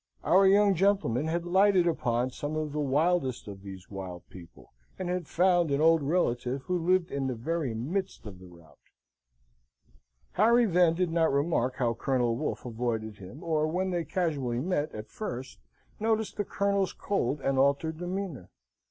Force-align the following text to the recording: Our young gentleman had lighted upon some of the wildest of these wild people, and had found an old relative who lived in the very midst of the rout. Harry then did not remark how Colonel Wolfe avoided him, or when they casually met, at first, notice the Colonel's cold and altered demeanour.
Our 0.23 0.47
young 0.47 0.73
gentleman 0.73 1.27
had 1.27 1.45
lighted 1.45 1.85
upon 1.85 2.31
some 2.31 2.55
of 2.55 2.71
the 2.73 2.79
wildest 2.79 3.47
of 3.47 3.61
these 3.61 3.91
wild 3.91 4.27
people, 4.31 4.73
and 4.97 5.09
had 5.09 5.27
found 5.27 5.69
an 5.69 5.79
old 5.79 6.01
relative 6.01 6.63
who 6.63 6.75
lived 6.75 7.11
in 7.11 7.27
the 7.27 7.35
very 7.35 7.75
midst 7.75 8.25
of 8.25 8.39
the 8.39 8.47
rout. 8.47 8.79
Harry 10.31 10.65
then 10.65 10.95
did 10.95 11.11
not 11.11 11.31
remark 11.31 11.75
how 11.75 11.93
Colonel 11.93 12.35
Wolfe 12.35 12.65
avoided 12.65 13.19
him, 13.19 13.43
or 13.43 13.67
when 13.67 13.91
they 13.91 14.03
casually 14.03 14.57
met, 14.59 14.91
at 14.91 15.07
first, 15.11 15.59
notice 15.99 16.31
the 16.33 16.45
Colonel's 16.45 16.93
cold 16.93 17.39
and 17.39 17.59
altered 17.59 17.99
demeanour. 17.99 18.49